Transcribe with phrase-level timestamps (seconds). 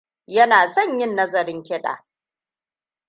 [0.27, 2.05] Yana son yin nazarin kiɗa.